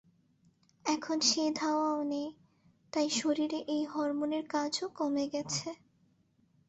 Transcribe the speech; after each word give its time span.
এখন 0.85 1.17
সেই 1.21 1.49
ধাওয়াও 1.55 2.01
নেই, 2.03 2.27
তাই 2.93 3.07
শরীরে 3.11 3.59
এই 3.67 3.83
হরমোনের 3.85 4.43
কাজও 4.47 4.85
কমে 4.97 5.25
গেছে। 5.33 5.67